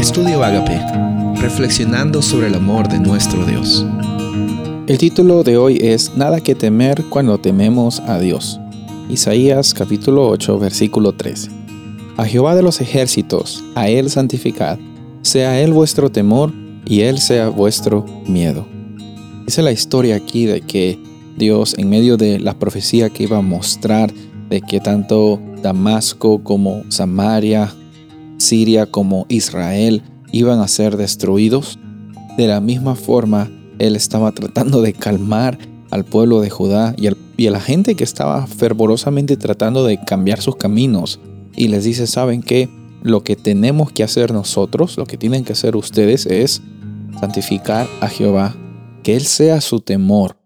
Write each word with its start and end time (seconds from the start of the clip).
Estudio 0.00 0.42
Agape, 0.42 0.80
reflexionando 1.42 2.22
sobre 2.22 2.46
el 2.46 2.54
amor 2.54 2.88
de 2.88 2.98
nuestro 2.98 3.44
Dios. 3.44 3.84
El 4.86 4.96
título 4.96 5.42
de 5.42 5.58
hoy 5.58 5.76
es 5.78 6.16
Nada 6.16 6.40
que 6.40 6.54
temer 6.54 7.04
cuando 7.10 7.36
tememos 7.36 8.00
a 8.00 8.18
Dios. 8.18 8.58
Isaías 9.10 9.74
capítulo 9.74 10.26
8, 10.28 10.58
versículo 10.58 11.12
13. 11.12 11.50
A 12.16 12.24
Jehová 12.24 12.54
de 12.54 12.62
los 12.62 12.80
ejércitos, 12.80 13.62
a 13.74 13.90
Él 13.90 14.08
santificad, 14.08 14.78
sea 15.20 15.60
Él 15.60 15.74
vuestro 15.74 16.10
temor 16.10 16.50
y 16.86 17.02
Él 17.02 17.18
sea 17.18 17.50
vuestro 17.50 18.06
miedo. 18.26 18.66
Dice 19.44 19.60
la 19.60 19.70
historia 19.70 20.16
aquí 20.16 20.46
de 20.46 20.62
que 20.62 20.98
Dios, 21.36 21.74
en 21.76 21.90
medio 21.90 22.16
de 22.16 22.40
la 22.40 22.58
profecía 22.58 23.10
que 23.10 23.24
iba 23.24 23.36
a 23.36 23.42
mostrar 23.42 24.10
de 24.48 24.62
que 24.62 24.80
tanto 24.80 25.38
Damasco 25.62 26.42
como 26.42 26.84
Samaria, 26.88 27.74
Siria 28.40 28.86
como 28.86 29.26
Israel 29.28 30.02
iban 30.32 30.60
a 30.60 30.68
ser 30.68 30.96
destruidos, 30.96 31.78
de 32.36 32.46
la 32.46 32.60
misma 32.60 32.94
forma 32.94 33.50
Él 33.78 33.96
estaba 33.96 34.32
tratando 34.32 34.82
de 34.82 34.92
calmar 34.92 35.58
al 35.90 36.04
pueblo 36.04 36.40
de 36.40 36.50
Judá 36.50 36.94
y, 36.96 37.46
a 37.46 37.50
la 37.50 37.60
gente 37.60 37.94
que 37.94 38.04
estaba 38.04 38.46
fervorosamente 38.46 39.36
tratando 39.36 39.84
de 39.84 40.02
cambiar 40.04 40.40
sus 40.40 40.56
caminos. 40.56 41.20
Y 41.56 41.68
les 41.68 41.84
dice, 41.84 42.06
¿saben 42.06 42.42
qué? 42.42 42.68
Lo 43.02 43.24
que 43.24 43.34
tenemos 43.34 43.90
que 43.92 44.04
hacer 44.04 44.32
nosotros, 44.32 44.96
lo 44.96 45.06
que 45.06 45.16
tienen 45.16 45.44
que 45.44 45.52
hacer 45.52 45.74
ustedes 45.74 46.26
es 46.26 46.62
santificar 47.18 47.88
a 48.00 48.08
Jehová, 48.08 48.54
que 49.02 49.16
Él 49.16 49.22
sea 49.22 49.60
su 49.60 49.80
temor, 49.80 50.36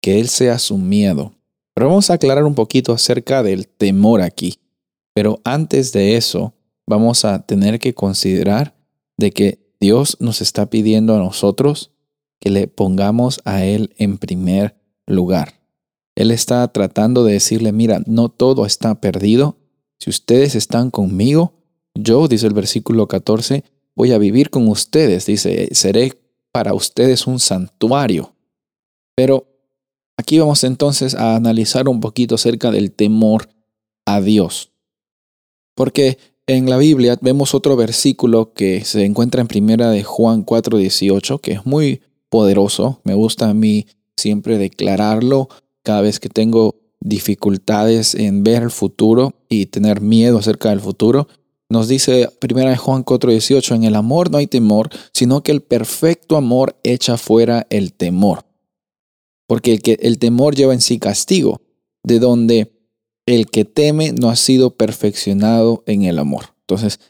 que 0.00 0.20
Él 0.20 0.28
sea 0.28 0.58
su 0.58 0.78
miedo. 0.78 1.32
Pero 1.74 1.88
vamos 1.88 2.10
a 2.10 2.14
aclarar 2.14 2.44
un 2.44 2.54
poquito 2.54 2.92
acerca 2.92 3.42
del 3.42 3.66
temor 3.66 4.20
aquí. 4.20 4.58
Pero 5.14 5.40
antes 5.44 5.92
de 5.92 6.16
eso, 6.16 6.52
vamos 6.86 7.24
a 7.24 7.46
tener 7.46 7.78
que 7.78 7.94
considerar 7.94 8.76
de 9.16 9.30
que 9.30 9.62
Dios 9.80 10.16
nos 10.20 10.40
está 10.40 10.70
pidiendo 10.70 11.14
a 11.14 11.18
nosotros 11.18 11.92
que 12.40 12.50
le 12.50 12.66
pongamos 12.66 13.40
a 13.44 13.64
Él 13.64 13.94
en 13.98 14.18
primer 14.18 14.76
lugar. 15.06 15.60
Él 16.16 16.30
está 16.30 16.66
tratando 16.72 17.24
de 17.24 17.34
decirle, 17.34 17.72
mira, 17.72 18.02
no 18.06 18.28
todo 18.28 18.66
está 18.66 19.00
perdido. 19.00 19.58
Si 19.98 20.10
ustedes 20.10 20.54
están 20.54 20.90
conmigo, 20.90 21.54
yo, 21.94 22.28
dice 22.28 22.46
el 22.46 22.54
versículo 22.54 23.06
14, 23.06 23.64
voy 23.94 24.12
a 24.12 24.18
vivir 24.18 24.50
con 24.50 24.68
ustedes. 24.68 25.26
Dice, 25.26 25.68
seré 25.72 26.20
para 26.52 26.74
ustedes 26.74 27.26
un 27.26 27.38
santuario. 27.38 28.34
Pero 29.14 29.46
aquí 30.16 30.38
vamos 30.38 30.64
entonces 30.64 31.14
a 31.14 31.36
analizar 31.36 31.88
un 31.88 32.00
poquito 32.00 32.34
acerca 32.34 32.70
del 32.70 32.92
temor 32.92 33.48
a 34.06 34.20
Dios. 34.20 34.72
Porque 35.74 36.18
en 36.46 36.68
la 36.68 36.76
Biblia 36.76 37.16
vemos 37.20 37.54
otro 37.54 37.76
versículo 37.76 38.52
que 38.52 38.84
se 38.84 39.04
encuentra 39.04 39.40
en 39.40 39.48
primera 39.48 39.90
de 39.90 40.02
Juan 40.02 40.44
4:18, 40.44 41.38
que 41.40 41.52
es 41.52 41.66
muy 41.66 42.02
poderoso. 42.28 43.00
Me 43.04 43.14
gusta 43.14 43.48
a 43.48 43.54
mí 43.54 43.86
siempre 44.16 44.58
declararlo 44.58 45.48
cada 45.82 46.00
vez 46.00 46.20
que 46.20 46.28
tengo 46.28 46.76
dificultades 47.00 48.14
en 48.14 48.44
ver 48.44 48.62
el 48.62 48.70
futuro 48.70 49.34
y 49.48 49.66
tener 49.66 50.00
miedo 50.00 50.38
acerca 50.38 50.70
del 50.70 50.80
futuro. 50.80 51.28
Nos 51.68 51.88
dice 51.88 52.28
primera 52.38 52.70
de 52.70 52.76
Juan 52.76 53.04
4:18, 53.04 53.74
en 53.74 53.84
el 53.84 53.94
amor 53.94 54.30
no 54.30 54.38
hay 54.38 54.46
temor, 54.46 54.90
sino 55.12 55.42
que 55.42 55.52
el 55.52 55.62
perfecto 55.62 56.36
amor 56.36 56.76
echa 56.82 57.16
fuera 57.16 57.66
el 57.70 57.92
temor. 57.92 58.44
Porque 59.46 59.72
el, 59.72 59.82
que, 59.82 59.98
el 60.00 60.18
temor 60.18 60.54
lleva 60.54 60.74
en 60.74 60.80
sí 60.80 60.98
castigo, 60.98 61.60
de 62.02 62.18
donde 62.18 62.71
el 63.26 63.46
que 63.46 63.64
teme 63.64 64.12
no 64.12 64.30
ha 64.30 64.36
sido 64.36 64.76
perfeccionado 64.76 65.82
en 65.86 66.02
el 66.04 66.18
amor. 66.18 66.54
Entonces, 66.60 67.00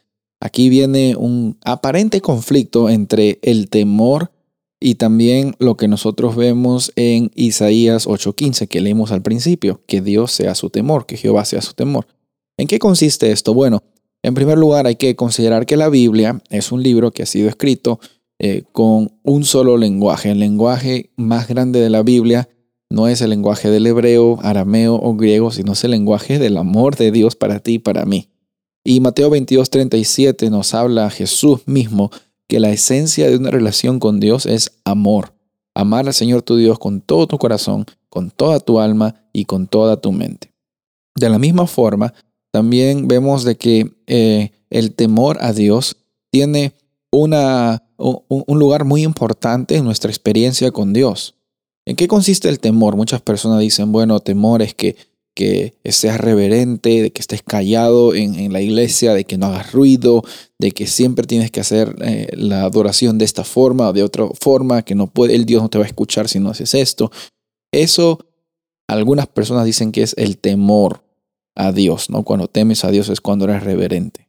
aquí 0.40 0.68
viene 0.68 1.16
un 1.16 1.58
aparente 1.64 2.20
conflicto 2.20 2.90
entre 2.90 3.38
el 3.42 3.68
temor 3.68 4.30
y 4.80 4.96
también 4.96 5.54
lo 5.58 5.76
que 5.76 5.88
nosotros 5.88 6.34
vemos 6.34 6.92
en 6.96 7.30
Isaías 7.34 8.06
8:15 8.06 8.66
que 8.66 8.80
leímos 8.80 9.12
al 9.12 9.22
principio, 9.22 9.80
que 9.86 10.00
Dios 10.00 10.32
sea 10.32 10.54
su 10.54 10.70
temor, 10.70 11.06
que 11.06 11.16
Jehová 11.16 11.44
sea 11.44 11.62
su 11.62 11.74
temor. 11.74 12.06
¿En 12.58 12.66
qué 12.66 12.78
consiste 12.78 13.30
esto? 13.30 13.54
Bueno, 13.54 13.82
en 14.22 14.34
primer 14.34 14.58
lugar 14.58 14.86
hay 14.86 14.96
que 14.96 15.16
considerar 15.16 15.66
que 15.66 15.76
la 15.76 15.88
Biblia 15.88 16.42
es 16.50 16.72
un 16.72 16.82
libro 16.82 17.12
que 17.12 17.22
ha 17.22 17.26
sido 17.26 17.48
escrito 17.48 18.00
eh, 18.38 18.64
con 18.72 19.12
un 19.22 19.44
solo 19.44 19.76
lenguaje. 19.76 20.30
El 20.30 20.40
lenguaje 20.40 21.10
más 21.16 21.48
grande 21.48 21.80
de 21.80 21.90
la 21.90 22.02
Biblia 22.02 22.48
no 22.92 23.08
es 23.08 23.22
el 23.22 23.30
lenguaje 23.30 23.70
del 23.70 23.86
hebreo, 23.86 24.38
arameo 24.42 24.94
o 24.94 25.14
griego, 25.14 25.50
sino 25.50 25.72
es 25.72 25.82
el 25.82 25.92
lenguaje 25.92 26.38
del 26.38 26.58
amor 26.58 26.94
de 26.96 27.10
Dios 27.10 27.36
para 27.36 27.58
ti 27.58 27.74
y 27.74 27.78
para 27.78 28.04
mí. 28.04 28.28
Y 28.84 29.00
Mateo 29.00 29.30
22, 29.30 29.70
37 29.70 30.50
nos 30.50 30.74
habla 30.74 31.08
Jesús 31.08 31.60
mismo 31.66 32.10
que 32.48 32.60
la 32.60 32.70
esencia 32.70 33.30
de 33.30 33.36
una 33.36 33.50
relación 33.50 33.98
con 33.98 34.20
Dios 34.20 34.44
es 34.44 34.72
amor. 34.84 35.32
Amar 35.74 36.06
al 36.06 36.12
Señor 36.12 36.42
tu 36.42 36.56
Dios 36.56 36.78
con 36.78 37.00
todo 37.00 37.26
tu 37.26 37.38
corazón, 37.38 37.86
con 38.10 38.30
toda 38.30 38.60
tu 38.60 38.78
alma 38.78 39.14
y 39.32 39.46
con 39.46 39.68
toda 39.68 39.98
tu 39.98 40.12
mente. 40.12 40.52
De 41.14 41.30
la 41.30 41.38
misma 41.38 41.66
forma, 41.66 42.12
también 42.50 43.08
vemos 43.08 43.44
de 43.44 43.56
que 43.56 43.90
eh, 44.06 44.50
el 44.68 44.94
temor 44.94 45.38
a 45.40 45.54
Dios 45.54 45.96
tiene 46.30 46.74
una, 47.10 47.84
un 47.96 48.58
lugar 48.58 48.84
muy 48.84 49.02
importante 49.02 49.76
en 49.76 49.84
nuestra 49.84 50.10
experiencia 50.10 50.70
con 50.72 50.92
Dios. 50.92 51.36
¿En 51.86 51.96
qué 51.96 52.06
consiste 52.08 52.48
el 52.48 52.60
temor? 52.60 52.96
Muchas 52.96 53.20
personas 53.20 53.60
dicen, 53.60 53.90
bueno, 53.90 54.20
temor 54.20 54.62
es 54.62 54.74
que, 54.74 54.96
que 55.34 55.74
seas 55.84 56.20
reverente, 56.20 57.02
de 57.02 57.10
que 57.10 57.20
estés 57.20 57.42
callado 57.42 58.14
en, 58.14 58.52
la 58.52 58.60
iglesia, 58.60 59.14
de 59.14 59.24
que 59.24 59.38
no 59.38 59.46
hagas 59.46 59.72
ruido, 59.72 60.22
de 60.58 60.70
que 60.70 60.86
siempre 60.86 61.26
tienes 61.26 61.50
que 61.50 61.60
hacer 61.60 61.96
eh, 62.02 62.28
la 62.34 62.62
adoración 62.62 63.18
de 63.18 63.24
esta 63.24 63.42
forma 63.42 63.88
o 63.88 63.92
de 63.92 64.02
otra 64.04 64.26
forma, 64.40 64.82
que 64.82 64.94
no 64.94 65.08
puede, 65.08 65.34
el 65.34 65.44
Dios 65.44 65.62
no 65.62 65.70
te 65.70 65.78
va 65.78 65.84
a 65.84 65.88
escuchar 65.88 66.28
si 66.28 66.38
no 66.38 66.50
haces 66.50 66.74
esto. 66.74 67.10
Eso, 67.72 68.20
algunas 68.88 69.26
personas 69.26 69.64
dicen 69.64 69.90
que 69.90 70.02
es 70.02 70.14
el 70.18 70.38
temor 70.38 71.02
a 71.56 71.72
Dios, 71.72 72.10
¿no? 72.10 72.22
Cuando 72.22 72.48
temes 72.48 72.84
a 72.84 72.90
Dios 72.90 73.08
es 73.08 73.20
cuando 73.20 73.46
eres 73.46 73.62
reverente. 73.62 74.28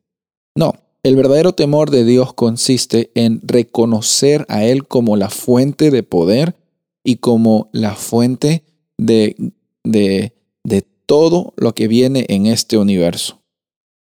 No, 0.55 0.73
el 1.03 1.15
verdadero 1.15 1.53
temor 1.53 1.91
de 1.91 2.05
Dios 2.05 2.33
consiste 2.33 3.11
en 3.13 3.41
reconocer 3.43 4.45
a 4.49 4.63
Él 4.63 4.87
como 4.87 5.17
la 5.17 5.29
fuente 5.29 5.91
de 5.91 6.03
poder 6.03 6.55
y 7.03 7.17
como 7.17 7.69
la 7.71 7.95
fuente 7.95 8.63
de, 8.97 9.35
de, 9.83 10.33
de 10.63 10.81
todo 11.05 11.53
lo 11.57 11.75
que 11.75 11.87
viene 11.87 12.25
en 12.29 12.45
este 12.45 12.77
universo. 12.77 13.41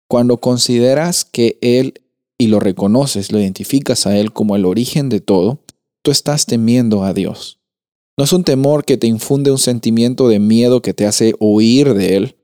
Cuando 0.07 0.37
consideras 0.37 1.23
que 1.25 1.57
Él 1.61 2.01
y 2.37 2.47
lo 2.47 2.59
reconoces, 2.59 3.31
lo 3.31 3.39
identificas 3.39 4.07
a 4.07 4.17
Él 4.17 4.33
como 4.33 4.55
el 4.55 4.65
origen 4.65 5.09
de 5.09 5.21
todo, 5.21 5.59
tú 6.01 6.11
estás 6.11 6.45
temiendo 6.45 7.03
a 7.03 7.13
Dios. 7.13 7.59
No 8.17 8.23
es 8.23 8.33
un 8.33 8.43
temor 8.43 8.83
que 8.83 8.97
te 8.97 9.07
infunde 9.07 9.51
un 9.51 9.57
sentimiento 9.57 10.27
de 10.27 10.39
miedo 10.39 10.81
que 10.81 10.93
te 10.93 11.05
hace 11.05 11.35
huir 11.39 11.93
de 11.93 12.17
Él, 12.17 12.35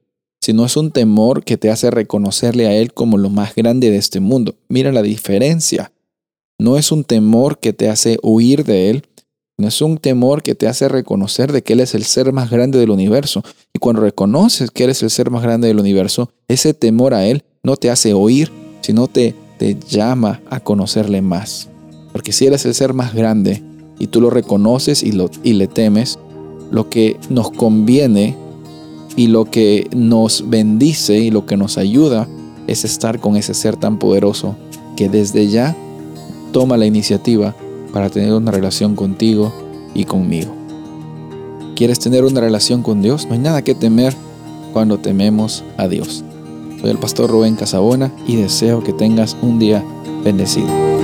sino 0.42 0.66
es 0.66 0.78
un 0.78 0.92
temor 0.92 1.44
que 1.44 1.58
te 1.58 1.70
hace 1.70 1.92
reconocerle 1.92 2.68
a 2.68 2.76
Él 2.76 2.94
como 2.94 3.18
lo 3.18 3.30
más 3.30 3.56
grande 3.56 3.90
de 3.90 3.98
este 3.98 4.20
mundo. 4.20 4.56
Mira 4.70 4.92
la 4.92 5.02
diferencia. 5.02 5.92
No 6.60 6.78
es 6.78 6.92
un 6.92 7.04
temor 7.04 7.60
que 7.60 7.74
te 7.74 7.90
hace 7.90 8.20
huir 8.22 8.64
de 8.64 8.90
Él, 8.90 9.04
no 9.58 9.68
es 9.70 9.82
un 9.82 9.98
temor 9.98 10.44
que 10.44 10.54
te 10.54 10.68
hace 10.68 10.90
reconocer 10.90 11.54
de 11.54 11.64
que 11.64 11.74
Él 11.74 11.80
es 11.80 11.96
el 11.96 12.04
ser 12.04 12.34
más 12.34 12.50
grande 12.50 12.78
del 12.78 12.90
universo. 12.90 13.42
Y 13.74 13.80
cuando 13.80 14.02
reconoces 14.02 14.70
que 14.70 14.84
eres 14.84 15.02
el 15.02 15.10
ser 15.10 15.32
más 15.32 15.44
grande 15.44 15.68
del 15.68 15.80
universo, 15.80 16.30
ese 16.48 16.74
temor 16.74 17.14
a 17.14 17.26
Él 17.26 17.44
no 17.64 17.78
te 17.78 17.90
hace 17.90 18.14
oír, 18.14 18.52
sino 18.82 19.08
te, 19.08 19.34
te 19.58 19.78
llama 19.88 20.42
a 20.50 20.60
conocerle 20.60 21.22
más. 21.22 21.70
Porque 22.12 22.34
si 22.34 22.46
eres 22.46 22.66
el 22.66 22.74
ser 22.74 22.94
más 22.94 23.14
grande 23.14 23.64
y 23.98 24.08
tú 24.08 24.20
lo 24.20 24.30
reconoces 24.30 25.04
y, 25.04 25.14
lo, 25.14 25.30
y 25.44 25.54
le 25.54 25.68
temes, 25.68 26.20
lo 26.70 26.90
que 26.90 27.18
nos 27.30 27.52
conviene 27.52 28.36
y 29.16 29.28
lo 29.28 29.46
que 29.46 29.88
nos 29.96 30.50
bendice 30.50 31.18
y 31.20 31.32
lo 31.32 31.46
que 31.46 31.56
nos 31.56 31.78
ayuda 31.78 32.28
es 32.68 32.84
estar 32.84 33.20
con 33.20 33.38
ese 33.38 33.54
ser 33.54 33.78
tan 33.78 34.00
poderoso 34.00 34.58
que 34.98 35.08
desde 35.08 35.48
ya 35.48 35.76
toma 36.52 36.76
la 36.76 36.86
iniciativa 36.86 37.56
para 37.96 38.10
tener 38.10 38.34
una 38.34 38.52
relación 38.52 38.94
contigo 38.94 39.54
y 39.94 40.04
conmigo. 40.04 40.54
¿Quieres 41.78 41.98
tener 41.98 42.26
una 42.26 42.42
relación 42.42 42.84
con 42.84 43.02
Dios? 43.02 43.26
No 43.26 43.36
hay 43.36 43.40
nada 43.40 43.62
que 43.62 43.74
temer 43.74 44.14
cuando 44.74 44.98
tememos 44.98 45.64
a 45.78 45.88
Dios. 45.88 46.26
Soy 46.82 46.90
el 46.90 46.98
pastor 46.98 47.30
Rubén 47.30 47.56
Casabona 47.56 48.12
y 48.28 48.36
deseo 48.36 48.84
que 48.84 48.92
tengas 48.92 49.38
un 49.42 49.60
día 49.60 49.82
bendecido. 50.26 50.95